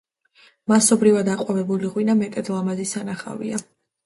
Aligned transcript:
მასობრივად 0.71 1.29
აყვავებული 1.33 1.91
ღვინა 1.93 2.17
მეტად 2.23 2.51
ლამაზი 2.55 2.89
სანახავია. 2.95 3.63